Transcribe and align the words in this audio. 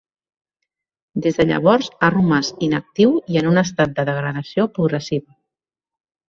Des 1.25 1.35
de 1.41 1.45
llavors 1.49 1.89
ha 1.99 2.09
romàs 2.15 2.49
inactiu 2.69 3.13
i 3.35 3.39
en 3.43 3.51
un 3.51 3.63
estat 3.65 3.95
de 4.01 4.07
degradació 4.11 4.67
progressiva. 4.79 5.37